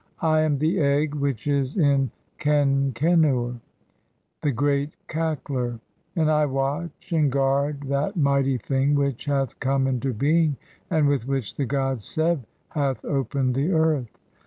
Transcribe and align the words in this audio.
I 0.23 0.39
am 0.41 0.57
the 0.57 0.79
Egg 0.79 1.11
(3) 1.11 1.19
which 1.21 1.45
is 1.45 1.77
in 1.77 2.09
Kenkcn 2.39 3.23
"ur 3.23 3.51
(/'. 3.51 3.53
e., 3.53 3.59
the 4.41 4.51
Great 4.51 4.95
Cackler), 5.07 5.79
and 6.15 6.31
I 6.31 6.47
watch 6.47 7.11
and 7.13 7.31
guard 7.31 7.81
that 7.81 8.17
mighty 8.17 8.57
"thing 8.57 8.95
which 8.95 9.25
hath 9.25 9.59
come 9.59 9.85
into 9.85 10.11
being 10.11 10.57
and 10.89 11.07
with 11.07 11.27
which 11.27 11.53
the 11.53 11.65
god 11.65 12.01
Seb 12.01 12.43
"hath 12.69 13.05
opened 13.05 13.53
the 13.53 13.73
earth. 13.73 14.17